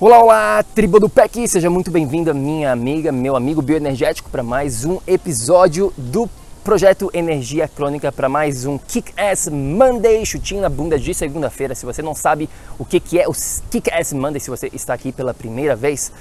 Olá, 0.00 0.22
olá, 0.22 0.62
tribo 0.62 1.00
do 1.00 1.08
PEC! 1.08 1.48
Seja 1.48 1.68
muito 1.68 1.90
bem-vinda, 1.90 2.32
minha 2.32 2.70
amiga, 2.70 3.10
meu 3.10 3.34
amigo 3.34 3.60
bioenergético, 3.60 4.30
para 4.30 4.44
mais 4.44 4.84
um 4.84 5.00
episódio 5.08 5.92
do 5.96 6.30
Projeto 6.62 7.10
Energia 7.12 7.66
Crônica, 7.66 8.12
para 8.12 8.28
mais 8.28 8.64
um 8.64 8.78
Kick-Ass 8.78 9.48
Monday, 9.48 10.24
chutinho 10.24 10.62
na 10.62 10.68
bunda 10.68 10.96
de 11.00 11.12
segunda-feira. 11.12 11.74
Se 11.74 11.84
você 11.84 12.00
não 12.00 12.14
sabe 12.14 12.48
o 12.78 12.84
que, 12.84 13.00
que 13.00 13.18
é 13.18 13.26
o 13.26 13.32
Kick-Ass 13.32 14.12
Monday, 14.12 14.38
se 14.38 14.50
você 14.50 14.70
está 14.72 14.94
aqui 14.94 15.10
pela 15.10 15.34
primeira 15.34 15.74
vez, 15.74 16.12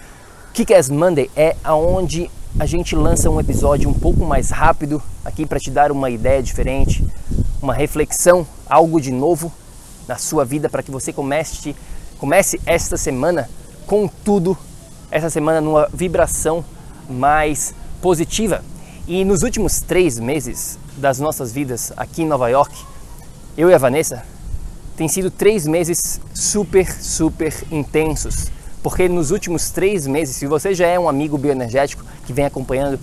Kick-Ass 0.56 0.90
Monday 0.90 1.30
é 1.36 1.56
aonde 1.64 2.32
a 2.60 2.66
gente 2.66 2.96
lança 2.96 3.30
um 3.30 3.40
episódio 3.40 3.88
um 3.88 3.94
pouco 3.94 4.26
mais 4.26 4.50
rápido 4.50 5.00
aqui 5.24 5.46
para 5.46 5.60
te 5.60 5.70
dar 5.70 5.92
uma 5.92 6.10
ideia 6.10 6.42
diferente, 6.42 7.06
uma 7.62 7.76
reflexão, 7.76 8.48
algo 8.68 9.00
de 9.00 9.12
novo 9.12 9.54
na 10.08 10.18
sua 10.18 10.44
vida 10.44 10.68
para 10.68 10.82
que 10.82 10.90
você 10.90 11.14
comece, 11.14 11.76
comece 12.18 12.60
esta 12.66 12.98
semana 12.98 13.48
com 13.88 14.08
tudo 14.08 14.56
essa 15.10 15.30
semana 15.30 15.62
numa 15.62 15.90
vibração 15.92 16.64
mais 17.10 17.74
positiva. 18.02 18.62
E 19.08 19.24
nos 19.24 19.42
últimos 19.42 19.80
três 19.80 20.20
meses 20.20 20.78
das 20.98 21.20
nossas 21.20 21.54
vidas 21.54 21.94
aqui 21.96 22.24
em 22.24 22.28
Nova 22.28 22.50
York, 22.50 22.76
eu 23.58 23.70
e 23.70 23.74
a 23.74 23.78
Vanessa, 23.78 24.24
tem 24.98 25.08
sido 25.08 25.32
três 25.32 25.66
meses 25.66 26.20
super, 26.34 26.92
super 26.92 27.54
intensos. 27.72 28.52
Porque 28.84 29.08
nos 29.08 29.32
últimos 29.32 29.72
três 29.72 30.06
meses, 30.06 30.36
se 30.36 30.46
você 30.46 30.74
já 30.74 30.88
é 30.88 31.00
um 31.00 31.08
amigo 31.08 31.38
bioenergético 31.38 32.04
que 32.26 32.34
vem 32.34 32.46
acompanhando 32.46 33.00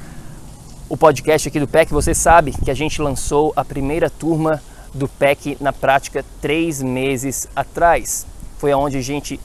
o 0.89 0.97
podcast 0.99 1.49
aqui 1.49 1.59
do 1.59 1.67
PEC, 1.67 1.93
você 1.93 2.15
sabe 2.15 2.53
que 2.53 2.71
a 2.71 2.75
gente 2.75 3.01
lançou 3.01 3.55
a 3.57 3.65
primeira 3.65 4.11
turma 4.11 4.63
do 4.93 5.09
PEC 5.09 5.57
na 5.61 5.73
prática 5.73 6.23
três 6.43 6.83
meses 6.83 7.49
atrás. 7.57 8.27
Foi 8.59 8.71
aonde 8.71 8.99
a 8.99 9.03
gente 9.03 9.41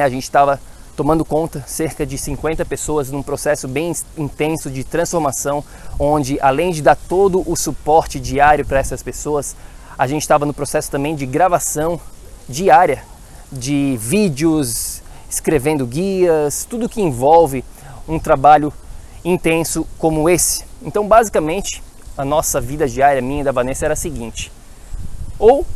a 0.00 0.08
gente 0.08 0.22
estava 0.22 0.60
tomando 0.96 1.24
conta 1.24 1.64
cerca 1.66 2.04
de 2.06 2.18
50 2.18 2.64
pessoas 2.64 3.10
num 3.10 3.22
processo 3.22 3.66
bem 3.66 3.92
intenso 4.16 4.70
de 4.70 4.84
transformação, 4.84 5.64
onde 5.98 6.38
além 6.40 6.70
de 6.70 6.82
dar 6.82 6.96
todo 6.96 7.42
o 7.50 7.56
suporte 7.56 8.20
diário 8.20 8.64
para 8.64 8.78
essas 8.78 9.02
pessoas, 9.02 9.56
a 9.98 10.06
gente 10.06 10.22
estava 10.22 10.46
no 10.46 10.54
processo 10.54 10.90
também 10.90 11.14
de 11.14 11.26
gravação 11.26 12.00
diária 12.48 13.02
de 13.50 13.96
vídeos, 14.00 15.02
escrevendo 15.28 15.86
guias, 15.86 16.66
tudo 16.68 16.88
que 16.88 17.00
envolve 17.00 17.64
um 18.08 18.18
trabalho 18.18 18.72
intenso 19.24 19.86
como 19.98 20.28
esse. 20.28 20.64
Então, 20.82 21.06
basicamente, 21.06 21.82
a 22.16 22.24
nossa 22.24 22.60
vida 22.60 22.88
diária, 22.88 23.22
minha 23.22 23.40
e 23.40 23.44
da 23.44 23.52
Vanessa, 23.52 23.84
era 23.84 23.94
a 23.94 23.96
seguinte: 23.96 24.50
ou 25.38 25.66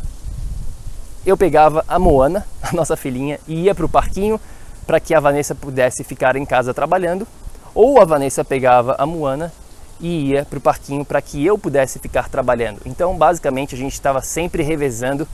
eu 1.27 1.35
pegava 1.35 1.83
a 1.89 1.99
Moana, 1.99 2.47
a 2.63 2.71
nossa 2.73 2.95
filhinha, 2.95 3.37
e 3.45 3.63
ia 3.63 3.75
para 3.75 3.85
o 3.85 3.89
parquinho 3.89 4.39
para 4.85 4.99
que 5.01 5.13
a 5.13 5.19
Vanessa 5.19 5.53
pudesse 5.53 6.01
ficar 6.05 6.37
em 6.37 6.45
casa 6.45 6.73
trabalhando, 6.73 7.27
ou 7.75 8.01
a 8.01 8.05
Vanessa 8.05 8.45
pegava 8.45 8.95
a 8.97 9.05
Moana 9.05 9.51
e 9.99 10.29
ia 10.29 10.45
para 10.45 10.57
o 10.57 10.61
parquinho 10.61 11.03
para 11.03 11.21
que 11.21 11.45
eu 11.45 11.57
pudesse 11.57 11.99
ficar 11.99 12.29
trabalhando. 12.29 12.79
Então, 12.85 13.17
basicamente, 13.17 13.75
a 13.75 13.77
gente 13.77 13.93
estava 13.93 14.21
sempre 14.21 14.63
revezando 14.63 15.27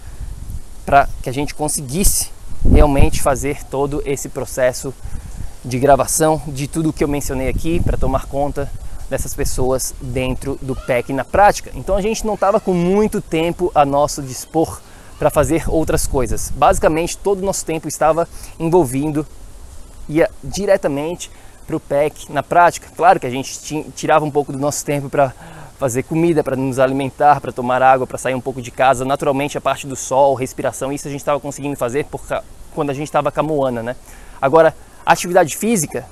para 0.84 1.08
que 1.22 1.30
a 1.30 1.34
gente 1.34 1.54
conseguisse 1.54 2.32
realmente 2.72 3.22
fazer 3.22 3.64
todo 3.66 4.02
esse 4.04 4.30
processo 4.30 4.92
de 5.64 5.78
gravação 5.78 6.42
de 6.48 6.68
tudo 6.68 6.90
o 6.90 6.94
que 6.94 7.04
eu 7.04 7.08
mencionei 7.08 7.50
aqui 7.50 7.80
para 7.80 7.98
tomar 7.98 8.26
conta 8.26 8.70
dessas 9.10 9.34
pessoas 9.36 9.94
dentro 10.02 10.58
do 10.62 10.76
PEC 10.76 11.14
na 11.14 11.24
prática. 11.24 11.72
Então 11.76 11.96
a 11.96 12.02
gente 12.02 12.26
não 12.26 12.34
estava 12.34 12.60
com 12.60 12.74
muito 12.74 13.22
tempo 13.22 13.72
a 13.76 13.86
nosso 13.86 14.24
dispor 14.24 14.82
para 15.18 15.30
fazer 15.30 15.64
outras 15.68 16.08
coisas. 16.08 16.52
Basicamente, 16.56 17.18
todo 17.18 17.40
o 17.40 17.46
nosso 17.46 17.66
tempo 17.66 17.88
estava 17.88 18.28
envolvido, 18.60 19.26
ia 20.10 20.30
diretamente 20.44 21.32
para 21.66 21.76
o 21.76 21.80
PEC 21.80 22.32
na 22.32 22.44
prática. 22.44 22.88
Claro 22.96 23.20
que 23.20 23.28
a 23.28 23.30
gente 23.30 23.86
tirava 23.96 24.26
um 24.26 24.32
pouco 24.32 24.52
do 24.52 24.60
nosso 24.60 24.84
tempo 24.84 25.10
para 25.10 25.34
fazer 25.80 26.04
comida, 26.04 26.44
para 26.44 26.56
nos 26.56 26.80
alimentar, 26.80 27.42
para 27.42 27.52
tomar 27.52 27.82
água, 27.82 28.08
para 28.08 28.18
sair 28.18 28.36
um 28.36 28.42
pouco 28.42 28.62
de 28.62 28.72
casa. 28.72 29.04
Naturalmente, 29.04 29.58
a 29.58 29.62
parte 29.62 29.88
do 29.88 29.96
sol, 29.96 30.36
respiração, 30.36 30.92
isso 30.92 31.08
a 31.08 31.12
gente 31.12 31.22
estava 31.22 31.40
conseguindo 31.40 31.76
fazer 31.76 32.06
por, 32.06 32.22
quando 32.74 32.90
a 32.90 32.94
gente 32.94 33.08
estava 33.08 33.32
com 33.32 33.40
a 33.40 33.44
Moana, 33.44 33.84
né? 33.84 33.96
Agora, 34.42 34.76
atividade 35.06 35.56
física, 35.58 36.06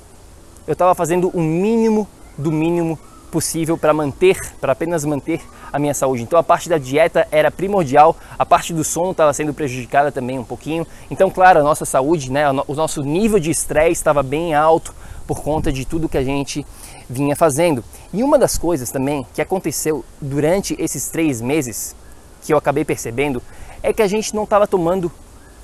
eu 0.66 0.72
estava 0.72 0.94
fazendo 0.94 1.28
o 1.28 1.40
mínimo 1.40 2.08
do 2.36 2.50
mínimo 2.50 2.98
possível 3.32 3.78
para 3.78 3.94
manter, 3.94 4.38
para 4.60 4.72
apenas 4.72 5.04
manter 5.06 5.40
a 5.72 5.78
minha 5.78 5.94
saúde. 5.94 6.22
Então 6.22 6.38
a 6.38 6.42
parte 6.42 6.68
da 6.68 6.76
dieta 6.76 7.26
era 7.32 7.50
primordial, 7.50 8.14
a 8.38 8.44
parte 8.44 8.74
do 8.74 8.84
sono 8.84 9.12
estava 9.12 9.32
sendo 9.32 9.54
prejudicada 9.54 10.12
também 10.12 10.38
um 10.38 10.44
pouquinho. 10.44 10.86
Então, 11.10 11.30
claro, 11.30 11.58
a 11.58 11.62
nossa 11.62 11.86
saúde, 11.86 12.30
né, 12.30 12.44
o 12.50 12.74
nosso 12.74 13.02
nível 13.02 13.40
de 13.40 13.50
estresse 13.50 13.92
estava 13.92 14.22
bem 14.22 14.54
alto 14.54 14.94
por 15.26 15.42
conta 15.42 15.72
de 15.72 15.86
tudo 15.86 16.08
que 16.08 16.18
a 16.18 16.22
gente 16.22 16.66
vinha 17.08 17.34
fazendo. 17.34 17.82
E 18.12 18.22
uma 18.22 18.38
das 18.38 18.58
coisas 18.58 18.90
também 18.90 19.26
que 19.32 19.40
aconteceu 19.40 20.04
durante 20.20 20.76
esses 20.78 21.08
três 21.08 21.40
meses, 21.40 21.96
que 22.42 22.52
eu 22.52 22.58
acabei 22.58 22.84
percebendo, 22.84 23.42
é 23.82 23.92
que 23.92 24.02
a 24.02 24.06
gente 24.06 24.34
não 24.34 24.44
estava 24.44 24.66
tomando 24.66 25.10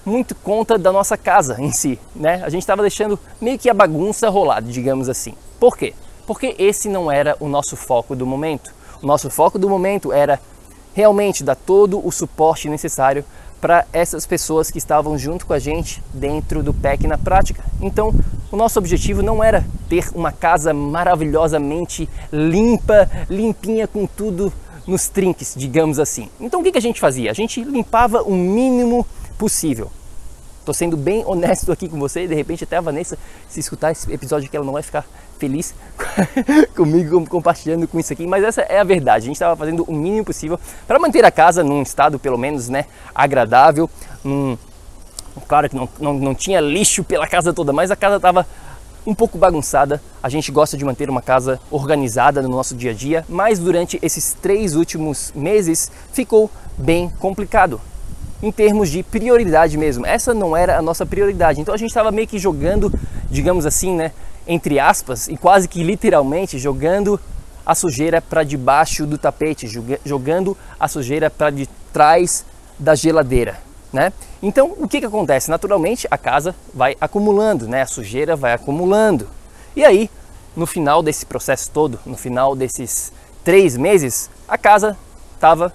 muito 0.07 0.35
conta 0.35 0.79
da 0.79 0.91
nossa 0.91 1.19
casa 1.19 1.57
em 1.61 1.71
si, 1.71 1.99
né? 2.17 2.43
A 2.43 2.49
gente 2.49 2.63
estava 2.63 2.81
deixando 2.81 3.19
meio 3.39 3.59
que 3.59 3.69
a 3.69 3.75
bagunça 3.75 4.31
rolar, 4.31 4.63
digamos 4.63 5.09
assim. 5.09 5.35
Por 5.61 5.77
quê? 5.77 5.93
Porque 6.29 6.55
esse 6.59 6.91
não 6.91 7.11
era 7.11 7.35
o 7.41 7.49
nosso 7.49 7.75
foco 7.75 8.15
do 8.15 8.27
momento. 8.27 8.71
O 9.03 9.07
nosso 9.07 9.31
foco 9.31 9.59
do 9.59 9.67
momento 9.67 10.13
era 10.13 10.39
realmente 10.93 11.43
dar 11.43 11.55
todo 11.55 12.07
o 12.07 12.13
suporte 12.13 12.69
necessário 12.69 13.25
para 13.59 13.87
essas 13.95 14.27
pessoas 14.27 14.71
que 14.71 14.77
estavam 14.77 15.17
junto 15.17 15.47
com 15.47 15.55
a 15.55 15.59
gente 15.59 16.03
dentro 16.13 16.63
do 16.63 16.75
PEC 16.75 17.07
na 17.07 17.17
prática. 17.17 17.65
Então, 17.81 18.15
o 18.53 18.57
nosso 18.57 18.79
objetivo 18.79 19.23
não 19.23 19.43
era 19.43 19.65
ter 19.89 20.11
uma 20.15 20.31
casa 20.31 20.75
maravilhosamente 20.75 22.07
limpa, 22.31 23.11
limpinha 23.31 23.89
com 23.89 24.07
tudo 24.07 24.53
nos 24.87 25.09
trinques, 25.09 25.55
digamos 25.57 25.99
assim. 25.99 26.29
Então, 26.39 26.61
o 26.61 26.63
que 26.63 26.77
a 26.77 26.83
gente 26.83 27.01
fazia? 27.01 27.31
A 27.31 27.35
gente 27.35 27.65
limpava 27.65 28.23
o 28.23 28.35
mínimo 28.35 29.07
possível. 29.39 29.91
Estou 30.69 30.75
sendo 30.75 30.99
bem 30.99 31.25
honesto 31.25 31.73
aqui 31.73 31.89
com 31.89 31.99
você, 31.99 32.27
de 32.27 32.35
repente 32.35 32.63
até 32.63 32.77
a 32.77 32.83
Vanessa, 32.83 33.17
se 33.49 33.59
escutar 33.59 33.91
esse 33.91 34.13
episódio 34.13 34.51
que 34.51 34.55
ela 34.55 34.67
não 34.67 34.75
vai 34.75 34.83
ficar 34.83 35.03
feliz 35.39 35.75
comigo 36.77 37.27
compartilhando 37.27 37.89
com 37.89 37.99
isso 37.99 38.13
aqui, 38.13 38.27
mas 38.27 38.45
essa 38.45 38.61
é 38.61 38.79
a 38.79 38.85
verdade. 38.85 39.25
A 39.25 39.27
gente 39.29 39.37
estava 39.37 39.57
fazendo 39.57 39.83
o 39.85 39.95
mínimo 39.95 40.27
possível 40.27 40.61
para 40.87 40.99
manter 40.99 41.25
a 41.25 41.31
casa 41.31 41.65
num 41.65 41.81
estado 41.81 42.19
pelo 42.19 42.37
menos 42.37 42.69
né, 42.69 42.85
agradável. 43.15 43.89
Num... 44.23 44.59
Claro 45.49 45.71
que 45.71 45.75
não, 45.75 45.89
não, 45.99 46.13
não 46.13 46.35
tinha 46.35 46.61
lixo 46.61 47.03
pela 47.03 47.27
casa 47.27 47.51
toda, 47.55 47.73
mas 47.73 47.91
a 47.91 47.97
casa 47.97 48.17
estava 48.17 48.47
um 49.07 49.15
pouco 49.15 49.39
bagunçada. 49.39 50.03
A 50.23 50.29
gente 50.29 50.53
gosta 50.53 50.77
de 50.77 50.85
manter 50.85 51.09
uma 51.09 51.23
casa 51.23 51.59
organizada 51.71 52.43
no 52.43 52.51
nosso 52.51 52.77
dia 52.77 52.91
a 52.91 52.95
dia, 52.95 53.25
mas 53.27 53.59
durante 53.59 53.99
esses 54.03 54.35
três 54.35 54.75
últimos 54.75 55.33
meses 55.35 55.91
ficou 56.13 56.51
bem 56.77 57.09
complicado. 57.19 57.81
Em 58.43 58.53
termos 58.53 58.91
de 58.91 59.03
prioridade 59.03 59.77
mesmo. 59.77 60.07
Essa 60.07 60.33
não 60.33 60.57
era 60.57 60.79
a 60.79 60.83
nossa 60.83 61.05
prioridade. 61.05 61.61
Então 61.61 61.75
a 61.75 61.79
gente 61.79 61.91
estava 61.91 62.11
meio 62.11 62.27
que 62.27 62.39
jogando, 62.39 62.93
digamos 63.31 63.67
assim, 63.67 63.95
né, 63.95 64.13
entre 64.47 64.79
aspas, 64.79 65.29
e 65.29 65.37
quase 65.37 65.69
que 65.69 65.83
literalmente 65.83 66.59
jogando 66.59 67.21
a 67.67 67.75
sujeira 67.75 68.23
para 68.23 68.43
debaixo 68.43 69.07
do 69.07 69.19
tapete, 69.19 69.69
jogando 70.05 70.57
a 70.81 70.89
sujeira 70.89 71.29
para 71.29 71.51
de 71.51 71.69
trás 71.93 72.45
da 72.79 72.95
geladeira, 72.95 73.59
né? 73.93 74.11
Então, 74.43 74.75
o 74.79 74.89
que 74.89 75.01
que 75.01 75.07
acontece? 75.07 75.51
Naturalmente, 75.51 76.07
a 76.11 76.17
casa 76.17 76.55
vai 76.73 76.97
acumulando, 76.99 77.69
né? 77.69 77.83
A 77.83 77.87
sujeira 77.87 78.37
vai 78.37 78.55
acumulando. 78.55 79.29
E 79.77 79.85
aí, 79.85 80.09
no 80.57 80.67
final 80.67 81.03
desse 81.03 81.27
processo 81.27 81.71
todo, 81.71 81.99
no 82.07 82.17
final 82.17 82.57
desses 82.57 83.13
três 83.45 83.77
meses, 83.77 84.31
a 84.49 84.57
casa 84.57 84.97
tava, 85.39 85.73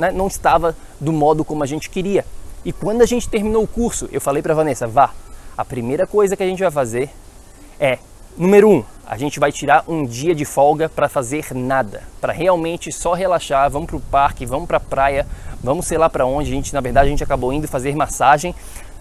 né, 0.00 0.10
não 0.10 0.26
estava 0.26 0.74
do 0.98 1.12
modo 1.12 1.44
como 1.44 1.62
a 1.62 1.66
gente 1.66 1.90
queria. 1.90 2.24
E 2.64 2.72
quando 2.72 3.02
a 3.02 3.06
gente 3.06 3.28
terminou 3.28 3.62
o 3.62 3.68
curso, 3.68 4.08
eu 4.10 4.20
falei 4.20 4.42
para 4.42 4.54
Vanessa, 4.54 4.86
vá, 4.86 5.10
a 5.56 5.64
primeira 5.64 6.06
coisa 6.06 6.36
que 6.36 6.42
a 6.42 6.46
gente 6.46 6.62
vai 6.62 6.70
fazer 6.70 7.10
é, 7.78 7.98
número 8.36 8.68
um, 8.68 8.84
a 9.06 9.16
gente 9.16 9.38
vai 9.38 9.52
tirar 9.52 9.84
um 9.86 10.04
dia 10.04 10.34
de 10.34 10.44
folga 10.44 10.88
para 10.88 11.08
fazer 11.08 11.54
nada, 11.54 12.02
para 12.20 12.32
realmente 12.32 12.92
só 12.92 13.12
relaxar, 13.12 13.70
vamos 13.70 13.88
para 13.88 13.96
o 13.96 14.00
parque, 14.00 14.46
vamos 14.46 14.66
para 14.66 14.78
a 14.78 14.80
praia, 14.80 15.26
vamos 15.62 15.86
sei 15.86 15.98
lá 15.98 16.08
para 16.08 16.24
onde. 16.24 16.50
A 16.50 16.54
gente, 16.54 16.72
na 16.72 16.80
verdade, 16.80 17.08
a 17.08 17.10
gente 17.10 17.24
acabou 17.24 17.52
indo 17.52 17.66
fazer 17.68 17.94
massagem. 17.94 18.54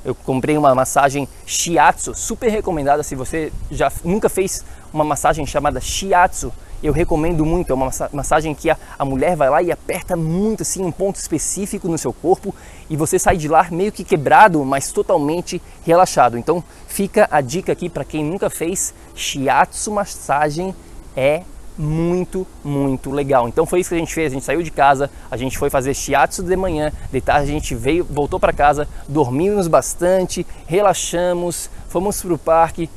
Eu 0.04 0.16
comprei 0.16 0.58
uma 0.58 0.74
massagem 0.74 1.28
shiatsu, 1.46 2.16
super 2.16 2.50
recomendada 2.50 3.04
se 3.04 3.16
você 3.16 3.52
já 3.70 3.92
nunca 4.04 4.30
fez 4.30 4.64
uma 4.94 5.04
massagem 5.04 5.46
chamada 5.46 5.80
shiatsu 5.80 6.52
eu 6.82 6.94
recomendo 6.94 7.46
muito. 7.46 7.72
É 7.72 7.76
uma 7.76 7.92
massagem 8.12 8.54
que 8.54 8.70
a, 8.70 8.78
a 8.98 9.06
mulher 9.06 9.36
vai 9.36 9.50
lá 9.50 9.62
e 9.62 9.72
aperta 9.72 10.16
muito 10.16 10.64
assim 10.64 10.84
um 10.84 10.92
ponto 10.92 11.16
específico 11.16 11.88
no 11.88 11.98
seu 11.98 12.14
corpo 12.14 12.54
e 12.90 12.96
você 12.96 13.20
sai 13.20 13.38
de 13.38 13.48
lá 13.48 13.68
meio 13.72 13.92
que 13.92 14.04
quebrado, 14.04 14.64
mas 14.66 14.92
totalmente 14.92 15.62
relaxado. 15.86 16.38
Então 16.38 16.64
fica 16.88 17.28
a 17.32 17.42
dica 17.42 17.72
aqui 17.72 17.90
para 17.90 18.04
quem 18.04 18.24
nunca 18.24 18.50
fez 18.50 18.94
shiatsu 19.16 19.92
massagem 19.92 20.74
é 21.16 21.44
muito, 21.80 22.46
muito 22.62 23.10
legal. 23.10 23.48
Então 23.48 23.66
foi 23.66 23.80
isso 23.80 23.90
que 23.90 23.96
a 23.96 24.00
gente 24.00 24.14
fez. 24.14 24.32
A 24.32 24.36
gente 24.36 24.46
saiu 24.46 24.62
de 24.62 24.70
casa, 24.70 25.10
a 25.32 25.38
gente 25.38 25.58
foi 25.58 25.70
fazer 25.70 25.94
shiatsu 25.94 26.44
de 26.44 26.56
manhã, 26.56 26.92
de 27.10 27.22
tarde 27.22 27.50
a 27.50 27.54
gente 27.54 27.74
veio, 27.74 28.04
voltou 28.04 28.38
para 28.38 28.52
casa, 28.52 28.88
dormimos 29.08 29.68
bastante, 29.68 30.46
relaxamos, 30.68 31.70
fomos 31.88 32.22
para 32.22 32.34
o 32.34 32.38
parque, 32.38 32.90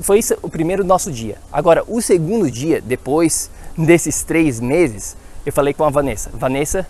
foi 0.00 0.18
isso 0.18 0.34
o 0.42 0.48
primeiro 0.48 0.84
nosso 0.84 1.10
dia. 1.10 1.36
Agora, 1.52 1.84
o 1.86 2.00
segundo 2.00 2.50
dia, 2.50 2.80
depois 2.80 3.50
desses 3.76 4.22
três 4.22 4.60
meses, 4.60 5.16
eu 5.44 5.52
falei 5.52 5.74
com 5.74 5.84
a 5.84 5.90
Vanessa: 5.90 6.30
Vanessa, 6.32 6.86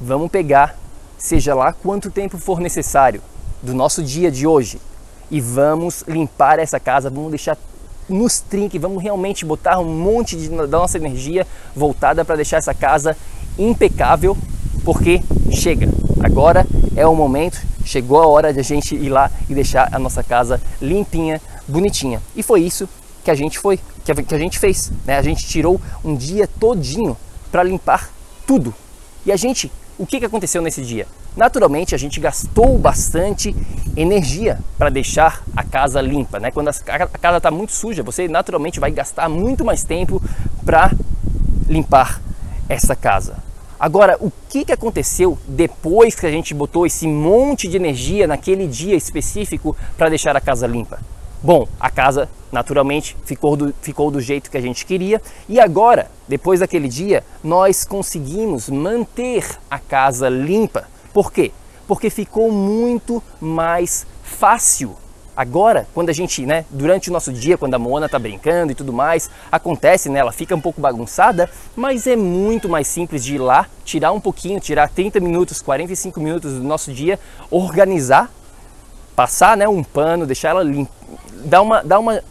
vamos 0.00 0.30
pegar, 0.30 0.76
seja 1.18 1.54
lá 1.54 1.72
quanto 1.72 2.10
tempo 2.10 2.38
for 2.38 2.60
necessário, 2.60 3.22
do 3.62 3.74
nosso 3.74 4.02
dia 4.02 4.30
de 4.30 4.46
hoje 4.46 4.78
e 5.30 5.40
vamos 5.40 6.04
limpar 6.06 6.58
essa 6.58 6.78
casa, 6.78 7.10
vamos 7.10 7.30
deixar 7.30 7.56
nos 8.08 8.40
trinque, 8.40 8.78
vamos 8.78 9.02
realmente 9.02 9.44
botar 9.44 9.78
um 9.78 9.84
monte 9.84 10.36
de, 10.36 10.48
da 10.48 10.66
nossa 10.66 10.98
energia 10.98 11.46
voltada 11.74 12.24
para 12.24 12.36
deixar 12.36 12.58
essa 12.58 12.74
casa 12.74 13.16
impecável, 13.58 14.36
porque 14.84 15.22
chega. 15.50 15.88
Agora 16.22 16.66
é 16.94 17.06
o 17.06 17.14
momento, 17.14 17.58
chegou 17.84 18.22
a 18.22 18.28
hora 18.28 18.52
de 18.52 18.60
a 18.60 18.62
gente 18.62 18.94
ir 18.94 19.08
lá 19.08 19.30
e 19.48 19.54
deixar 19.54 19.88
a 19.90 19.98
nossa 19.98 20.22
casa 20.22 20.60
limpinha, 20.80 21.40
bonitinha. 21.66 22.22
E 22.34 22.42
foi 22.42 22.62
isso 22.62 22.88
que 23.24 23.30
a 23.30 23.34
gente 23.34 23.58
foi, 23.58 23.80
que 24.04 24.34
a, 24.34 24.38
gente 24.38 24.58
fez. 24.58 24.92
Né? 25.04 25.16
A 25.16 25.22
gente 25.22 25.46
tirou 25.46 25.80
um 26.04 26.14
dia 26.14 26.46
todinho 26.46 27.16
para 27.50 27.62
limpar 27.62 28.10
tudo. 28.46 28.74
E 29.24 29.32
a 29.32 29.36
gente, 29.36 29.72
o 29.98 30.06
que, 30.06 30.20
que 30.20 30.26
aconteceu 30.26 30.60
nesse 30.60 30.82
dia? 30.82 31.06
Naturalmente, 31.36 31.94
a 31.94 31.98
gente 31.98 32.20
gastou 32.20 32.78
bastante 32.78 33.56
energia 33.96 34.60
para 34.78 34.90
deixar 34.90 35.42
a 35.56 35.64
casa 35.64 36.00
limpa. 36.00 36.38
Né? 36.38 36.50
Quando 36.50 36.68
a, 36.68 36.70
a 36.70 37.06
casa 37.06 37.38
está 37.38 37.50
muito 37.50 37.72
suja, 37.72 38.02
você 38.02 38.28
naturalmente 38.28 38.78
vai 38.78 38.90
gastar 38.90 39.28
muito 39.28 39.64
mais 39.64 39.82
tempo 39.82 40.22
para 40.64 40.92
limpar 41.66 42.20
essa 42.68 42.94
casa. 42.94 43.42
Agora, 43.80 44.16
o 44.20 44.32
que, 44.48 44.64
que 44.64 44.72
aconteceu 44.72 45.36
depois 45.48 46.14
que 46.14 46.26
a 46.26 46.30
gente 46.30 46.54
botou 46.54 46.86
esse 46.86 47.06
monte 47.08 47.66
de 47.66 47.76
energia 47.76 48.26
naquele 48.26 48.66
dia 48.66 48.94
específico 48.94 49.76
para 49.96 50.08
deixar 50.08 50.36
a 50.36 50.40
casa 50.40 50.66
limpa? 50.66 51.00
Bom, 51.44 51.68
a 51.78 51.90
casa 51.90 52.26
naturalmente 52.50 53.14
ficou 53.22 53.54
do, 53.54 53.74
ficou 53.82 54.10
do 54.10 54.18
jeito 54.18 54.50
que 54.50 54.56
a 54.56 54.62
gente 54.62 54.86
queria 54.86 55.20
e 55.46 55.60
agora, 55.60 56.10
depois 56.26 56.60
daquele 56.60 56.88
dia, 56.88 57.22
nós 57.42 57.84
conseguimos 57.84 58.70
manter 58.70 59.46
a 59.70 59.78
casa 59.78 60.30
limpa. 60.30 60.88
Por 61.12 61.30
quê? 61.30 61.52
Porque 61.86 62.08
ficou 62.08 62.50
muito 62.50 63.22
mais 63.42 64.06
fácil. 64.22 64.96
Agora, 65.36 65.86
quando 65.92 66.08
a 66.08 66.14
gente, 66.14 66.46
né, 66.46 66.64
durante 66.70 67.10
o 67.10 67.12
nosso 67.12 67.30
dia, 67.30 67.58
quando 67.58 67.74
a 67.74 67.78
Moana 67.78 68.08
tá 68.08 68.18
brincando 68.18 68.72
e 68.72 68.74
tudo 68.74 68.90
mais, 68.90 69.28
acontece, 69.52 70.08
né, 70.08 70.20
ela 70.20 70.32
fica 70.32 70.56
um 70.56 70.60
pouco 70.62 70.80
bagunçada, 70.80 71.50
mas 71.76 72.06
é 72.06 72.16
muito 72.16 72.70
mais 72.70 72.86
simples 72.86 73.22
de 73.22 73.34
ir 73.34 73.38
lá, 73.38 73.66
tirar 73.84 74.12
um 74.12 74.20
pouquinho, 74.20 74.60
tirar 74.60 74.88
30 74.88 75.20
minutos, 75.20 75.60
45 75.60 76.18
minutos 76.20 76.54
do 76.54 76.62
nosso 76.62 76.90
dia, 76.90 77.20
organizar, 77.50 78.30
passar, 79.14 79.58
né, 79.58 79.68
um 79.68 79.84
pano, 79.84 80.26
deixar 80.26 80.50
ela 80.50 80.62
limpa, 80.62 80.90
dá 81.44 81.60
uma, 81.60 81.82
dá 81.82 81.98
uma, 81.98 82.22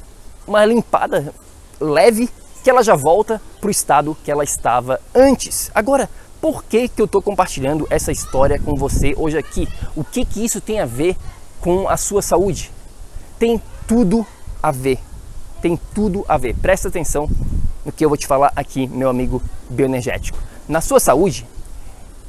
uma 0.48 0.66
limpada 0.66 1.34
leve 1.80 2.30
que 2.64 2.70
ela 2.70 2.84
já 2.84 2.96
volta 2.96 3.42
para 3.60 3.68
o 3.68 3.72
estado 3.72 4.18
que 4.24 4.32
ela 4.32 4.44
estava 4.44 5.00
antes. 5.14 5.70
Agora, 5.76 6.10
por 6.42 6.64
que, 6.64 6.88
que 6.88 7.02
eu 7.02 7.06
estou 7.06 7.22
compartilhando 7.22 7.88
essa 7.90 8.12
história 8.12 8.60
com 8.60 8.76
você 8.76 9.14
hoje 9.18 9.38
aqui? 9.38 9.68
O 9.96 10.04
que, 10.04 10.26
que 10.26 10.44
isso 10.44 10.60
tem 10.60 10.80
a 10.80 10.86
ver 10.86 11.16
com 11.62 11.88
a 11.88 11.98
sua 11.98 12.22
saúde? 12.22 12.72
Tem 13.38 13.62
tudo 13.88 14.26
a 14.62 14.72
ver. 14.72 15.00
Tem 15.62 15.80
tudo 15.94 16.26
a 16.28 16.38
ver. 16.38 16.56
Presta 16.56 16.88
atenção 16.88 17.30
no 17.86 17.92
que 17.92 18.04
eu 18.04 18.10
vou 18.10 18.18
te 18.18 18.28
falar 18.28 18.52
aqui, 18.56 18.88
meu 18.88 19.10
amigo 19.10 19.42
bioenergético. 19.70 20.38
Na 20.68 20.82
sua 20.82 21.00
saúde, 21.00 21.46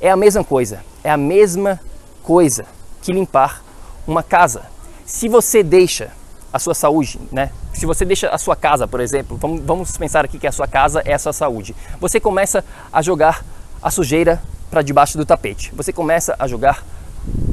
é 0.01 0.11
a 0.11 0.17
mesma 0.17 0.45
coisa. 0.45 0.85
É 1.03 1.11
a 1.11 1.17
mesma 1.17 1.81
coisa 2.23 2.67
que 3.03 3.13
limpar 3.13 3.63
uma 4.07 4.23
casa. 4.23 4.63
Se 5.05 5.29
você 5.29 5.63
deixa 5.63 6.11
a 6.55 6.59
sua 6.61 6.73
saúde, 6.73 7.19
né? 7.33 7.51
Se 7.73 7.85
você 7.85 8.05
deixa 8.05 8.29
a 8.29 8.39
sua 8.39 8.55
casa, 8.55 8.87
por 8.87 9.01
exemplo, 9.01 9.37
vamos, 9.37 9.61
vamos 9.63 9.99
pensar 9.99 10.25
aqui 10.25 10.39
que 10.39 10.47
a 10.47 10.53
sua 10.53 10.69
casa 10.69 11.03
é 11.05 11.13
a 11.13 11.19
sua 11.19 11.33
saúde. 11.33 11.75
Você 12.01 12.21
começa 12.21 12.65
a 12.93 13.03
jogar 13.03 13.45
a 13.83 13.91
sujeira 13.91 14.41
para 14.71 14.81
debaixo 14.81 15.19
do 15.19 15.27
tapete. 15.27 15.73
Você 15.75 15.93
começa 15.93 16.37
a 16.39 16.47
jogar 16.47 16.85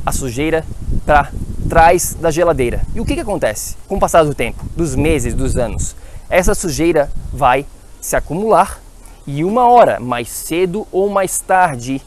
a 0.06 0.12
sujeira 0.12 0.64
para 1.04 1.32
trás 1.68 2.14
da 2.14 2.30
geladeira. 2.30 2.84
E 2.94 3.02
o 3.02 3.06
que, 3.06 3.16
que 3.16 3.22
acontece? 3.22 3.76
Com 3.88 3.96
o 3.96 4.00
passar 4.00 4.24
do 4.24 4.36
tempo, 4.36 4.64
dos 4.78 4.96
meses, 4.96 5.34
dos 5.34 5.58
anos, 5.58 5.96
essa 6.30 6.54
sujeira 6.54 7.12
vai 7.34 7.66
se 8.00 8.16
acumular 8.16 8.80
e 9.26 9.44
uma 9.44 9.68
hora, 9.68 10.00
mais 10.00 10.30
cedo 10.30 10.88
ou 10.92 11.10
mais 11.10 11.40
tarde, 11.40 12.04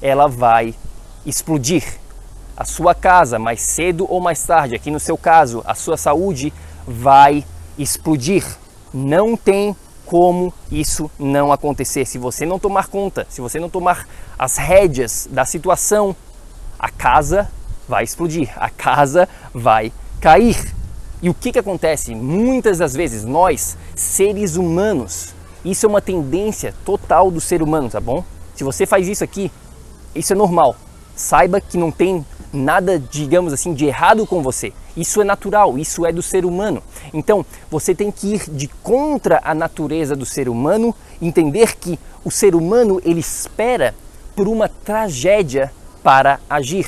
ela 0.00 0.26
vai 0.26 0.74
explodir 1.26 1.84
a 2.56 2.64
sua 2.64 2.94
casa 2.94 3.38
mais 3.38 3.60
cedo 3.60 4.06
ou 4.08 4.20
mais 4.20 4.42
tarde, 4.42 4.74
aqui 4.74 4.90
no 4.90 5.00
seu 5.00 5.16
caso, 5.16 5.62
a 5.66 5.74
sua 5.74 5.96
saúde 5.96 6.52
vai 6.86 7.44
explodir. 7.78 8.44
Não 8.92 9.36
tem 9.36 9.74
como 10.06 10.52
isso 10.70 11.10
não 11.18 11.52
acontecer. 11.52 12.04
Se 12.04 12.18
você 12.18 12.46
não 12.46 12.58
tomar 12.58 12.88
conta, 12.88 13.26
se 13.28 13.40
você 13.40 13.58
não 13.58 13.68
tomar 13.68 14.06
as 14.38 14.56
rédeas 14.56 15.28
da 15.30 15.44
situação, 15.44 16.14
a 16.78 16.90
casa 16.90 17.50
vai 17.88 18.04
explodir, 18.04 18.50
a 18.56 18.70
casa 18.70 19.28
vai 19.52 19.92
cair. 20.20 20.72
E 21.22 21.30
o 21.30 21.34
que, 21.34 21.52
que 21.52 21.58
acontece? 21.58 22.14
Muitas 22.14 22.78
das 22.78 22.94
vezes, 22.94 23.24
nós, 23.24 23.76
seres 23.94 24.56
humanos, 24.56 25.34
isso 25.64 25.86
é 25.86 25.88
uma 25.88 26.02
tendência 26.02 26.74
total 26.84 27.30
do 27.30 27.40
ser 27.40 27.62
humano, 27.62 27.88
tá 27.88 28.00
bom? 28.00 28.22
Se 28.54 28.62
você 28.62 28.84
faz 28.84 29.08
isso 29.08 29.24
aqui, 29.24 29.50
isso 30.14 30.32
é 30.32 30.36
normal. 30.36 30.76
Saiba 31.16 31.60
que 31.60 31.78
não 31.78 31.90
tem 31.90 32.24
nada, 32.52 32.98
digamos 32.98 33.52
assim, 33.52 33.74
de 33.74 33.84
errado 33.84 34.26
com 34.26 34.42
você. 34.42 34.72
Isso 34.96 35.20
é 35.20 35.24
natural, 35.24 35.76
isso 35.76 36.06
é 36.06 36.12
do 36.12 36.22
ser 36.22 36.44
humano. 36.44 36.82
Então, 37.12 37.44
você 37.70 37.94
tem 37.94 38.10
que 38.10 38.34
ir 38.34 38.50
de 38.50 38.68
contra 38.68 39.40
a 39.44 39.54
natureza 39.54 40.14
do 40.14 40.24
ser 40.24 40.48
humano, 40.48 40.94
entender 41.20 41.76
que 41.76 41.98
o 42.24 42.30
ser 42.30 42.54
humano 42.54 43.00
ele 43.04 43.20
espera 43.20 43.94
por 44.36 44.48
uma 44.48 44.68
tragédia 44.68 45.72
para 46.02 46.38
agir. 46.48 46.86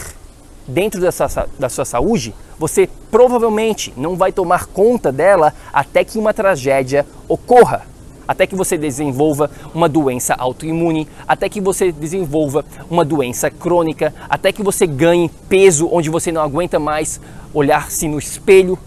Dentro 0.69 1.01
da 1.01 1.13
sua, 1.13 1.49
da 1.59 1.69
sua 1.69 1.85
saúde, 1.85 2.35
você 2.59 2.89
provavelmente 3.11 3.93
não 3.97 4.17
vai 4.17 4.33
tomar 4.33 4.67
conta 4.67 5.13
dela 5.13 5.55
até 5.73 6.05
que 6.05 6.19
uma 6.19 6.35
tragédia 6.35 7.07
ocorra 7.29 7.87
até 8.27 8.47
que 8.47 8.55
você 8.55 8.77
desenvolva 8.77 9.51
uma 9.75 9.89
doença 9.89 10.35
autoimune, 10.35 11.09
até 11.27 11.49
que 11.49 11.61
você 11.61 11.93
desenvolva 11.93 12.65
uma 12.91 13.05
doença 13.05 13.51
crônica, 13.51 14.15
até 14.29 14.53
que 14.53 14.63
você 14.63 14.87
ganhe 14.87 15.31
peso 15.49 15.89
onde 15.91 16.11
você 16.11 16.33
não 16.33 16.43
aguenta 16.43 16.79
mais 16.79 17.21
olhar-se 17.55 18.09
no 18.09 18.19
espelho, 18.19 18.79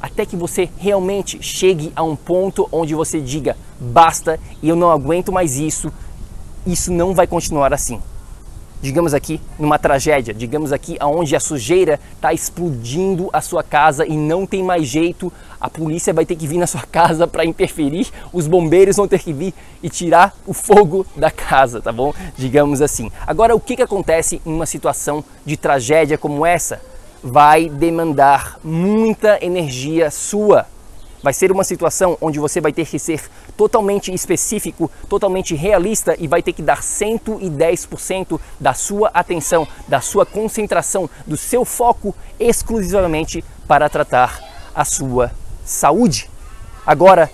até 0.00 0.26
que 0.26 0.36
você 0.36 0.68
realmente 0.76 1.42
chegue 1.42 1.92
a 1.96 2.02
um 2.02 2.14
ponto 2.14 2.68
onde 2.70 2.94
você 2.94 3.20
diga 3.20 3.56
basta, 3.84 4.38
eu 4.62 4.76
não 4.76 4.90
aguento 4.90 5.32
mais 5.32 5.56
isso, 5.56 5.92
isso 6.66 6.92
não 6.92 7.14
vai 7.14 7.26
continuar 7.26 7.72
assim. 7.72 8.00
Digamos 8.84 9.14
aqui, 9.14 9.40
numa 9.58 9.78
tragédia, 9.78 10.34
digamos 10.34 10.70
aqui 10.70 10.98
aonde 11.00 11.34
a 11.34 11.40
sujeira 11.40 11.98
está 12.14 12.34
explodindo 12.34 13.30
a 13.32 13.40
sua 13.40 13.62
casa 13.62 14.06
e 14.06 14.14
não 14.14 14.44
tem 14.44 14.62
mais 14.62 14.86
jeito, 14.86 15.32
a 15.58 15.70
polícia 15.70 16.12
vai 16.12 16.26
ter 16.26 16.36
que 16.36 16.46
vir 16.46 16.58
na 16.58 16.66
sua 16.66 16.82
casa 16.92 17.26
para 17.26 17.46
interferir, 17.46 18.08
os 18.30 18.46
bombeiros 18.46 18.96
vão 18.96 19.08
ter 19.08 19.20
que 19.20 19.32
vir 19.32 19.54
e 19.82 19.88
tirar 19.88 20.36
o 20.46 20.52
fogo 20.52 21.06
da 21.16 21.30
casa, 21.30 21.80
tá 21.80 21.90
bom? 21.90 22.12
Digamos 22.36 22.82
assim. 22.82 23.10
Agora, 23.26 23.56
o 23.56 23.60
que, 23.60 23.74
que 23.74 23.82
acontece 23.82 24.42
em 24.44 24.52
uma 24.52 24.66
situação 24.66 25.24
de 25.46 25.56
tragédia 25.56 26.18
como 26.18 26.44
essa? 26.44 26.78
Vai 27.22 27.70
demandar 27.70 28.58
muita 28.62 29.42
energia 29.42 30.10
sua 30.10 30.66
Vai 31.24 31.32
ser 31.32 31.50
uma 31.50 31.64
situação 31.64 32.18
onde 32.20 32.38
você 32.38 32.60
vai 32.60 32.70
ter 32.70 32.86
que 32.86 32.98
ser 32.98 33.18
totalmente 33.56 34.12
específico, 34.12 34.90
totalmente 35.08 35.54
realista 35.54 36.14
e 36.18 36.28
vai 36.28 36.42
ter 36.42 36.52
que 36.52 36.60
dar 36.60 36.82
110% 36.82 38.38
da 38.60 38.74
sua 38.74 39.08
atenção, 39.08 39.66
da 39.88 40.02
sua 40.02 40.26
concentração, 40.26 41.08
do 41.26 41.34
seu 41.34 41.64
foco 41.64 42.14
exclusivamente 42.38 43.42
para 43.66 43.88
tratar 43.88 44.38
a 44.74 44.84
sua 44.84 45.32
saúde. 45.64 46.28
Agora, 46.84 47.30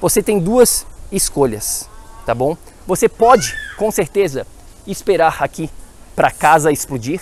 você 0.00 0.22
tem 0.22 0.38
duas 0.38 0.86
escolhas, 1.10 1.90
tá 2.24 2.36
bom? 2.36 2.56
Você 2.86 3.08
pode, 3.08 3.52
com 3.76 3.90
certeza, 3.90 4.46
esperar 4.86 5.42
aqui 5.42 5.68
para 6.14 6.30
casa 6.30 6.70
explodir. 6.70 7.20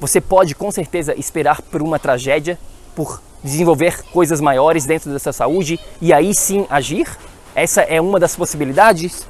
Você 0.00 0.20
pode, 0.20 0.56
com 0.56 0.72
certeza, 0.72 1.14
esperar 1.16 1.62
por 1.62 1.82
uma 1.82 2.00
tragédia, 2.00 2.58
por 2.96 3.22
desenvolver 3.44 4.02
coisas 4.04 4.40
maiores 4.40 4.86
dentro 4.86 5.12
dessa 5.12 5.32
saúde 5.32 5.78
e 6.00 6.12
aí 6.12 6.34
sim 6.34 6.66
agir? 6.70 7.06
Essa 7.54 7.82
é 7.82 8.00
uma 8.00 8.18
das 8.18 8.34
possibilidades. 8.34 9.26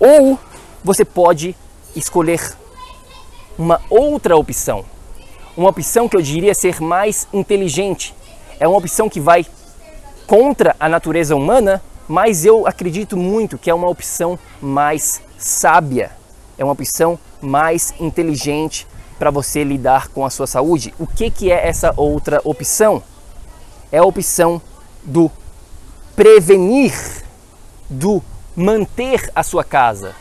Ou 0.00 0.38
você 0.82 1.04
pode 1.04 1.56
escolher 1.94 2.56
uma 3.56 3.80
outra 3.88 4.36
opção. 4.36 4.84
Uma 5.56 5.70
opção 5.70 6.08
que 6.08 6.16
eu 6.16 6.22
diria 6.22 6.54
ser 6.54 6.80
mais 6.80 7.28
inteligente. 7.32 8.14
É 8.58 8.66
uma 8.66 8.76
opção 8.76 9.08
que 9.08 9.20
vai 9.20 9.46
contra 10.26 10.74
a 10.80 10.88
natureza 10.88 11.36
humana, 11.36 11.82
mas 12.08 12.44
eu 12.44 12.66
acredito 12.66 13.16
muito 13.16 13.56
que 13.56 13.70
é 13.70 13.74
uma 13.74 13.88
opção 13.88 14.38
mais 14.60 15.22
sábia. 15.38 16.10
É 16.58 16.64
uma 16.64 16.72
opção 16.72 17.18
mais 17.40 17.94
inteligente 18.00 18.86
para 19.18 19.30
você 19.30 19.62
lidar 19.62 20.08
com 20.08 20.26
a 20.26 20.30
sua 20.30 20.46
saúde. 20.46 20.92
O 20.98 21.06
que, 21.06 21.30
que 21.30 21.52
é 21.52 21.68
essa 21.68 21.92
outra 21.96 22.40
opção? 22.44 23.02
É 23.92 23.98
a 23.98 24.04
opção 24.04 24.60
do 25.04 25.30
prevenir, 26.16 26.94
do 27.90 28.22
manter 28.56 29.30
a 29.36 29.42
sua 29.42 29.62
casa. 29.62 30.14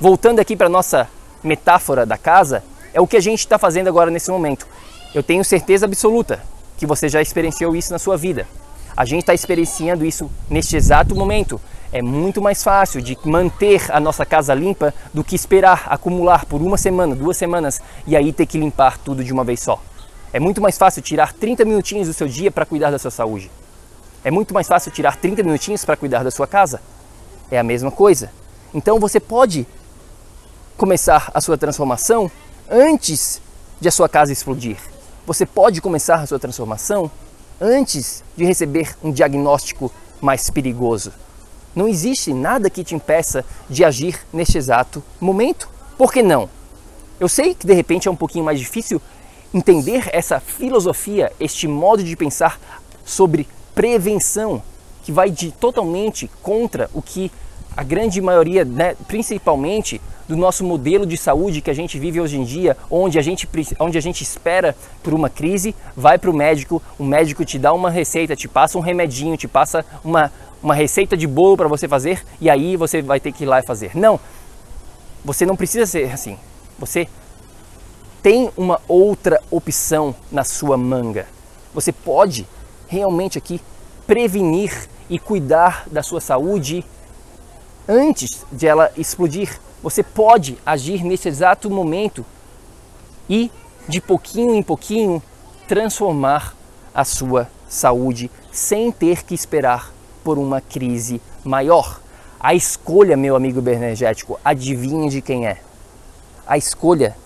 Voltando 0.00 0.38
aqui 0.38 0.54
para 0.54 0.68
nossa 0.68 1.08
metáfora 1.42 2.06
da 2.06 2.16
casa, 2.16 2.62
é 2.94 3.00
o 3.00 3.06
que 3.06 3.16
a 3.16 3.20
gente 3.20 3.40
está 3.40 3.58
fazendo 3.58 3.88
agora 3.88 4.12
nesse 4.12 4.30
momento. 4.30 4.66
Eu 5.12 5.24
tenho 5.24 5.44
certeza 5.44 5.86
absoluta 5.86 6.40
que 6.78 6.86
você 6.86 7.08
já 7.08 7.20
experienciou 7.20 7.74
isso 7.74 7.92
na 7.92 7.98
sua 7.98 8.16
vida. 8.16 8.46
A 8.96 9.04
gente 9.04 9.20
está 9.20 9.34
experienciando 9.34 10.04
isso 10.04 10.30
neste 10.48 10.76
exato 10.76 11.14
momento. 11.14 11.60
É 11.92 12.00
muito 12.00 12.40
mais 12.40 12.62
fácil 12.62 13.00
de 13.00 13.18
manter 13.24 13.90
a 13.90 13.98
nossa 13.98 14.24
casa 14.24 14.54
limpa 14.54 14.94
do 15.12 15.24
que 15.24 15.34
esperar 15.34 15.86
acumular 15.88 16.44
por 16.44 16.62
uma 16.62 16.76
semana, 16.76 17.14
duas 17.14 17.36
semanas 17.36 17.80
e 18.06 18.16
aí 18.16 18.32
ter 18.32 18.46
que 18.46 18.58
limpar 18.58 18.98
tudo 18.98 19.24
de 19.24 19.32
uma 19.32 19.44
vez 19.44 19.60
só. 19.60 19.80
É 20.36 20.38
muito 20.38 20.60
mais 20.60 20.76
fácil 20.76 21.00
tirar 21.00 21.32
30 21.32 21.64
minutinhos 21.64 22.08
do 22.08 22.12
seu 22.12 22.28
dia 22.28 22.50
para 22.50 22.66
cuidar 22.66 22.90
da 22.90 22.98
sua 22.98 23.10
saúde. 23.10 23.50
É 24.22 24.30
muito 24.30 24.52
mais 24.52 24.66
fácil 24.68 24.92
tirar 24.92 25.16
30 25.16 25.42
minutinhos 25.42 25.82
para 25.82 25.96
cuidar 25.96 26.22
da 26.22 26.30
sua 26.30 26.46
casa. 26.46 26.78
É 27.50 27.58
a 27.58 27.62
mesma 27.62 27.90
coisa. 27.90 28.30
Então 28.74 29.00
você 29.00 29.18
pode 29.18 29.66
começar 30.76 31.30
a 31.32 31.40
sua 31.40 31.56
transformação 31.56 32.30
antes 32.70 33.40
de 33.80 33.88
a 33.88 33.90
sua 33.90 34.10
casa 34.10 34.30
explodir. 34.30 34.76
Você 35.26 35.46
pode 35.46 35.80
começar 35.80 36.16
a 36.16 36.26
sua 36.26 36.38
transformação 36.38 37.10
antes 37.58 38.22
de 38.36 38.44
receber 38.44 38.94
um 39.02 39.10
diagnóstico 39.10 39.90
mais 40.20 40.50
perigoso. 40.50 41.14
Não 41.74 41.88
existe 41.88 42.34
nada 42.34 42.68
que 42.68 42.84
te 42.84 42.94
impeça 42.94 43.42
de 43.70 43.82
agir 43.86 44.20
neste 44.34 44.58
exato 44.58 45.02
momento. 45.18 45.66
Por 45.96 46.12
que 46.12 46.22
não? 46.22 46.46
Eu 47.18 47.26
sei 47.26 47.54
que 47.54 47.66
de 47.66 47.72
repente 47.72 48.06
é 48.06 48.10
um 48.10 48.16
pouquinho 48.16 48.44
mais 48.44 48.60
difícil 48.60 49.00
entender 49.52 50.08
essa 50.12 50.40
filosofia, 50.40 51.32
este 51.38 51.66
modo 51.66 52.02
de 52.02 52.16
pensar 52.16 52.60
sobre 53.04 53.46
prevenção, 53.74 54.62
que 55.04 55.12
vai 55.12 55.30
de 55.30 55.52
totalmente 55.52 56.30
contra 56.42 56.90
o 56.92 57.00
que 57.00 57.30
a 57.76 57.82
grande 57.82 58.20
maioria, 58.20 58.64
né, 58.64 58.96
principalmente 59.06 60.00
do 60.26 60.36
nosso 60.36 60.64
modelo 60.64 61.06
de 61.06 61.16
saúde 61.16 61.60
que 61.60 61.70
a 61.70 61.74
gente 61.74 61.98
vive 61.98 62.20
hoje 62.20 62.38
em 62.38 62.44
dia, 62.44 62.76
onde 62.90 63.18
a 63.18 63.22
gente, 63.22 63.48
onde 63.78 63.98
a 63.98 64.00
gente 64.00 64.22
espera 64.22 64.74
por 65.02 65.14
uma 65.14 65.28
crise, 65.28 65.74
vai 65.94 66.18
para 66.18 66.30
o 66.30 66.34
médico, 66.34 66.82
o 66.98 67.04
médico 67.04 67.44
te 67.44 67.58
dá 67.58 67.72
uma 67.72 67.90
receita, 67.90 68.34
te 68.34 68.48
passa 68.48 68.78
um 68.78 68.80
remedinho, 68.80 69.36
te 69.36 69.46
passa 69.46 69.84
uma, 70.02 70.32
uma 70.62 70.74
receita 70.74 71.16
de 71.16 71.26
bolo 71.26 71.56
para 71.56 71.68
você 71.68 71.86
fazer 71.86 72.24
e 72.40 72.50
aí 72.50 72.76
você 72.76 73.02
vai 73.02 73.20
ter 73.20 73.30
que 73.30 73.44
ir 73.44 73.46
lá 73.46 73.60
e 73.60 73.62
fazer. 73.62 73.92
Não, 73.94 74.18
você 75.24 75.44
não 75.46 75.54
precisa 75.54 75.86
ser 75.86 76.10
assim. 76.12 76.38
Você 76.78 77.06
tem 78.26 78.50
uma 78.56 78.80
outra 78.88 79.40
opção 79.52 80.12
na 80.32 80.42
sua 80.42 80.76
manga. 80.76 81.28
Você 81.72 81.92
pode 81.92 82.44
realmente 82.88 83.38
aqui 83.38 83.60
prevenir 84.04 84.88
e 85.08 85.16
cuidar 85.16 85.84
da 85.88 86.02
sua 86.02 86.20
saúde 86.20 86.84
antes 87.86 88.44
de 88.50 88.66
ela 88.66 88.90
explodir. 88.96 89.60
Você 89.80 90.02
pode 90.02 90.58
agir 90.66 91.04
nesse 91.04 91.28
exato 91.28 91.70
momento 91.70 92.26
e 93.30 93.48
de 93.86 94.00
pouquinho 94.00 94.56
em 94.56 94.62
pouquinho 94.62 95.22
transformar 95.68 96.56
a 96.92 97.04
sua 97.04 97.48
saúde 97.68 98.28
sem 98.50 98.90
ter 98.90 99.22
que 99.22 99.36
esperar 99.36 99.92
por 100.24 100.36
uma 100.36 100.60
crise 100.60 101.22
maior. 101.44 102.00
A 102.40 102.56
escolha, 102.56 103.16
meu 103.16 103.36
amigo 103.36 103.62
bioenergético, 103.62 104.36
adivinha 104.44 105.08
de 105.08 105.22
quem 105.22 105.46
é? 105.46 105.58
A 106.44 106.58
escolha 106.58 107.16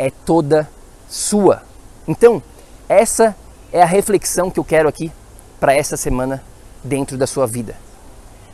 é 0.00 0.10
toda 0.10 0.66
sua. 1.06 1.62
Então, 2.08 2.42
essa 2.88 3.36
é 3.70 3.82
a 3.82 3.86
reflexão 3.86 4.50
que 4.50 4.58
eu 4.58 4.64
quero 4.64 4.88
aqui 4.88 5.12
para 5.60 5.74
essa 5.74 5.94
semana 5.94 6.42
dentro 6.82 7.18
da 7.18 7.26
sua 7.26 7.46
vida. 7.46 7.76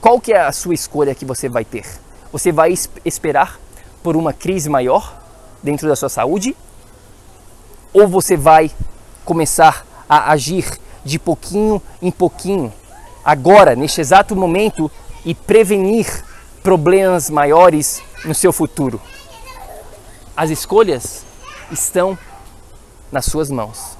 Qual 0.00 0.20
que 0.20 0.32
é 0.32 0.40
a 0.40 0.50
sua 0.50 0.74
escolha 0.74 1.14
que 1.14 1.24
você 1.24 1.48
vai 1.48 1.64
ter? 1.64 1.86
Você 2.32 2.50
vai 2.50 2.74
esperar 3.04 3.60
por 4.02 4.16
uma 4.16 4.32
crise 4.32 4.68
maior 4.68 5.16
dentro 5.62 5.86
da 5.86 5.94
sua 5.94 6.08
saúde? 6.08 6.56
Ou 7.94 8.08
você 8.08 8.36
vai 8.36 8.68
começar 9.24 9.86
a 10.08 10.32
agir 10.32 10.68
de 11.04 11.16
pouquinho 11.16 11.80
em 12.02 12.10
pouquinho, 12.10 12.72
agora, 13.24 13.76
neste 13.76 14.00
exato 14.00 14.34
momento, 14.34 14.90
e 15.24 15.32
prevenir 15.32 16.24
problemas 16.60 17.30
maiores 17.30 18.02
no 18.24 18.34
seu 18.34 18.52
futuro? 18.52 19.00
As 20.36 20.50
escolhas 20.50 21.24
estão 21.70 22.18
nas 23.10 23.24
suas 23.24 23.50
mãos. 23.50 23.96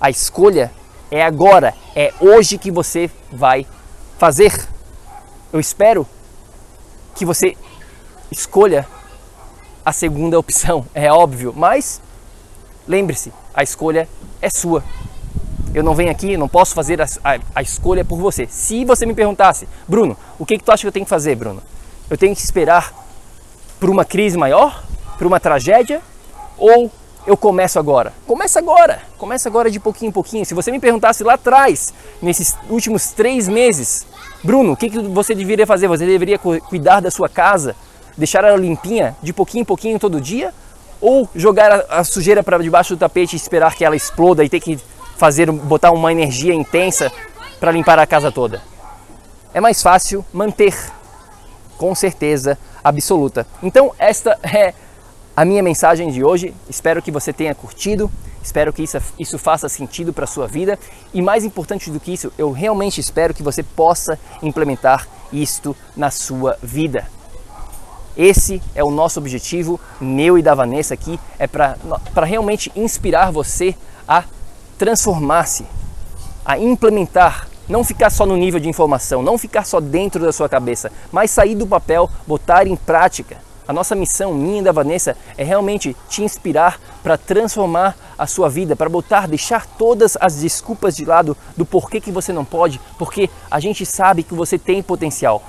A 0.00 0.10
escolha 0.10 0.70
é 1.10 1.22
agora, 1.22 1.74
é 1.94 2.12
hoje 2.20 2.58
que 2.58 2.70
você 2.70 3.10
vai 3.32 3.66
fazer. 4.18 4.68
Eu 5.52 5.58
espero 5.58 6.06
que 7.14 7.24
você 7.24 7.56
escolha 8.30 8.86
a 9.84 9.92
segunda 9.92 10.38
opção, 10.38 10.86
é 10.94 11.10
óbvio, 11.12 11.52
mas 11.56 12.00
lembre-se, 12.86 13.32
a 13.52 13.62
escolha 13.62 14.08
é 14.40 14.48
sua. 14.48 14.84
Eu 15.72 15.84
não 15.84 15.94
venho 15.94 16.10
aqui, 16.10 16.36
não 16.36 16.48
posso 16.48 16.74
fazer 16.74 17.00
a, 17.00 17.06
a, 17.22 17.38
a, 17.54 17.62
escolha 17.62 18.04
por 18.04 18.18
você. 18.18 18.46
Se 18.48 18.84
você 18.84 19.06
me 19.06 19.14
perguntasse, 19.14 19.68
Bruno, 19.86 20.16
o 20.38 20.44
que, 20.44 20.58
que 20.58 20.64
tu 20.64 20.72
acha 20.72 20.80
que 20.80 20.88
eu 20.88 20.92
tenho 20.92 21.06
que 21.06 21.10
fazer, 21.10 21.36
Bruno? 21.36 21.62
Eu 22.08 22.18
tenho 22.18 22.34
que 22.34 22.42
esperar 22.42 22.92
por 23.78 23.88
uma 23.88 24.04
crise 24.04 24.36
maior, 24.36 24.84
por 25.16 25.26
uma 25.26 25.38
tragédia, 25.38 26.02
ou 26.58 26.90
eu 27.26 27.36
começo 27.36 27.78
agora? 27.78 28.12
Começa 28.26 28.58
agora, 28.58 29.02
começa 29.18 29.48
agora 29.48 29.70
de 29.70 29.78
pouquinho 29.78 30.08
em 30.08 30.12
pouquinho. 30.12 30.44
Se 30.44 30.54
você 30.54 30.70
me 30.70 30.80
perguntasse 30.80 31.22
lá 31.22 31.34
atrás, 31.34 31.92
nesses 32.20 32.56
últimos 32.68 33.10
três 33.10 33.48
meses, 33.48 34.06
Bruno, 34.42 34.72
o 34.72 34.76
que, 34.76 34.88
que 34.88 34.98
você 34.98 35.34
deveria 35.34 35.66
fazer? 35.66 35.86
Você 35.86 36.06
deveria 36.06 36.38
cuidar 36.38 37.00
da 37.00 37.10
sua 37.10 37.28
casa, 37.28 37.76
deixar 38.16 38.44
ela 38.44 38.56
limpinha 38.56 39.16
de 39.22 39.32
pouquinho 39.32 39.62
em 39.62 39.64
pouquinho 39.64 39.98
todo 39.98 40.20
dia? 40.20 40.52
Ou 41.00 41.28
jogar 41.34 41.84
a, 41.88 42.04
sujeira 42.04 42.42
para 42.42 42.58
debaixo 42.58 42.96
do 42.96 42.98
tapete 42.98 43.34
e 43.34 43.36
esperar 43.36 43.74
que 43.74 43.84
ela 43.84 43.96
exploda 43.96 44.44
e 44.44 44.48
ter 44.48 44.60
que 44.60 44.78
fazer, 45.16 45.50
botar 45.50 45.92
uma 45.92 46.12
energia 46.12 46.54
intensa 46.54 47.12
para 47.58 47.70
limpar 47.70 47.98
a 47.98 48.06
casa 48.06 48.32
toda? 48.32 48.62
É 49.52 49.60
mais 49.60 49.82
fácil 49.82 50.24
manter, 50.32 50.74
com 51.76 51.94
certeza 51.94 52.58
absoluta. 52.82 53.46
Então, 53.62 53.92
esta 53.98 54.38
é 54.44 54.72
a 55.40 55.44
minha 55.46 55.62
mensagem 55.62 56.10
de 56.10 56.22
hoje. 56.22 56.52
Espero 56.68 57.00
que 57.00 57.10
você 57.10 57.32
tenha 57.32 57.54
curtido, 57.54 58.12
espero 58.42 58.74
que 58.74 58.82
isso, 58.82 58.98
isso 59.18 59.38
faça 59.38 59.70
sentido 59.70 60.12
para 60.12 60.24
a 60.24 60.26
sua 60.26 60.46
vida 60.46 60.78
e, 61.14 61.22
mais 61.22 61.46
importante 61.46 61.90
do 61.90 61.98
que 61.98 62.12
isso, 62.12 62.30
eu 62.36 62.52
realmente 62.52 63.00
espero 63.00 63.32
que 63.32 63.42
você 63.42 63.62
possa 63.62 64.18
implementar 64.42 65.08
isto 65.32 65.74
na 65.96 66.10
sua 66.10 66.58
vida. 66.62 67.08
Esse 68.14 68.60
é 68.74 68.84
o 68.84 68.90
nosso 68.90 69.18
objetivo, 69.18 69.80
meu 69.98 70.36
e 70.36 70.42
da 70.42 70.54
Vanessa 70.54 70.92
aqui, 70.92 71.18
é 71.38 71.46
para 71.46 72.26
realmente 72.26 72.70
inspirar 72.76 73.32
você 73.32 73.74
a 74.06 74.24
transformar-se, 74.76 75.64
a 76.44 76.58
implementar, 76.58 77.48
não 77.66 77.82
ficar 77.82 78.10
só 78.10 78.26
no 78.26 78.36
nível 78.36 78.60
de 78.60 78.68
informação, 78.68 79.22
não 79.22 79.38
ficar 79.38 79.64
só 79.64 79.80
dentro 79.80 80.20
da 80.22 80.34
sua 80.34 80.50
cabeça, 80.50 80.92
mas 81.10 81.30
sair 81.30 81.54
do 81.54 81.66
papel, 81.66 82.10
botar 82.26 82.66
em 82.66 82.76
prática. 82.76 83.48
A 83.70 83.72
nossa 83.72 83.94
missão, 83.94 84.34
minha 84.34 84.58
e 84.58 84.64
da 84.64 84.72
Vanessa, 84.72 85.16
é 85.38 85.44
realmente 85.44 85.96
te 86.08 86.24
inspirar 86.24 86.80
para 87.04 87.16
transformar 87.16 87.96
a 88.18 88.26
sua 88.26 88.48
vida, 88.48 88.74
para 88.74 88.88
botar, 88.88 89.28
deixar 89.28 89.64
todas 89.64 90.18
as 90.20 90.40
desculpas 90.40 90.96
de 90.96 91.04
lado 91.04 91.36
do 91.56 91.64
porquê 91.64 92.00
que 92.00 92.10
você 92.10 92.32
não 92.32 92.44
pode, 92.44 92.80
porque 92.98 93.30
a 93.48 93.60
gente 93.60 93.86
sabe 93.86 94.24
que 94.24 94.34
você 94.34 94.58
tem 94.58 94.82
potencial. 94.82 95.40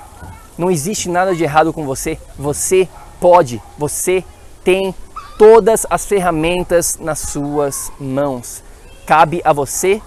Não 0.56 0.70
existe 0.70 1.10
nada 1.10 1.36
de 1.36 1.44
errado 1.44 1.74
com 1.74 1.84
você. 1.84 2.20
Você 2.38 2.88
pode, 3.20 3.60
você 3.76 4.24
tem 4.64 4.94
todas 5.40 5.88
as 5.90 6.06
ferramentas 6.06 7.00
nas 7.02 7.18
suas 7.18 7.92
mãos. 8.00 8.62
Cabe 9.04 9.42
a 9.44 9.52
você 9.52 10.00